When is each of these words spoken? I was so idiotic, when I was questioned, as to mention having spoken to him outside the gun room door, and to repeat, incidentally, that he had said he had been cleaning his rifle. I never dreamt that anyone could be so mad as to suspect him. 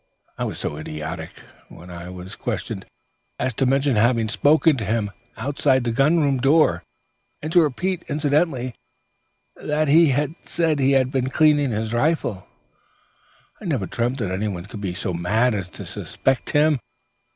I 0.35 0.45
was 0.45 0.57
so 0.57 0.77
idiotic, 0.77 1.29
when 1.69 1.91
I 1.91 2.09
was 2.09 2.35
questioned, 2.35 2.87
as 3.37 3.53
to 3.53 3.67
mention 3.67 3.97
having 3.97 4.29
spoken 4.29 4.75
to 4.77 4.83
him 4.83 5.11
outside 5.37 5.83
the 5.83 5.91
gun 5.91 6.19
room 6.19 6.39
door, 6.39 6.81
and 7.39 7.53
to 7.53 7.61
repeat, 7.61 8.03
incidentally, 8.09 8.73
that 9.55 9.87
he 9.89 10.07
had 10.07 10.33
said 10.41 10.79
he 10.79 10.93
had 10.93 11.11
been 11.11 11.29
cleaning 11.29 11.69
his 11.69 11.93
rifle. 11.93 12.47
I 13.61 13.65
never 13.65 13.85
dreamt 13.85 14.17
that 14.17 14.31
anyone 14.31 14.65
could 14.65 14.81
be 14.81 14.95
so 14.95 15.13
mad 15.13 15.53
as 15.53 15.69
to 15.69 15.85
suspect 15.85 16.49
him. 16.49 16.79